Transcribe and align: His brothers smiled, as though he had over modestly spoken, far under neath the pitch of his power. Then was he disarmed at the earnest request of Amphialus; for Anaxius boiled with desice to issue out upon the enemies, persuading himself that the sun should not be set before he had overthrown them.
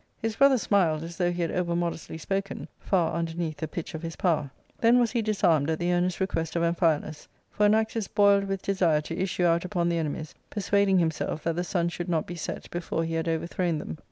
His 0.17 0.35
brothers 0.37 0.63
smiled, 0.63 1.03
as 1.03 1.17
though 1.17 1.31
he 1.31 1.43
had 1.43 1.51
over 1.51 1.75
modestly 1.75 2.17
spoken, 2.17 2.67
far 2.79 3.13
under 3.15 3.35
neath 3.35 3.57
the 3.57 3.67
pitch 3.67 3.93
of 3.93 4.01
his 4.01 4.15
power. 4.15 4.49
Then 4.79 4.97
was 4.99 5.11
he 5.11 5.21
disarmed 5.21 5.69
at 5.69 5.77
the 5.77 5.93
earnest 5.93 6.19
request 6.19 6.55
of 6.55 6.63
Amphialus; 6.63 7.27
for 7.51 7.67
Anaxius 7.67 8.07
boiled 8.07 8.45
with 8.45 8.63
desice 8.63 9.03
to 9.03 9.19
issue 9.19 9.45
out 9.45 9.63
upon 9.63 9.89
the 9.89 9.99
enemies, 9.99 10.33
persuading 10.49 10.97
himself 10.97 11.43
that 11.43 11.55
the 11.55 11.63
sun 11.63 11.87
should 11.89 12.09
not 12.09 12.25
be 12.25 12.33
set 12.33 12.67
before 12.71 13.03
he 13.03 13.13
had 13.13 13.27
overthrown 13.27 13.77
them. 13.77 13.99